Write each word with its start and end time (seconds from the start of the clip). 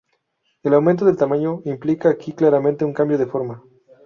El 0.63 0.73
aumento 0.73 1.05
de 1.05 1.15
tamaño 1.15 1.61
implica 1.63 2.09
aquí 2.09 2.33
claramente 2.33 2.83
un 2.83 2.91
cambio 2.91 3.19
de 3.19 3.27
forma. 3.27 3.61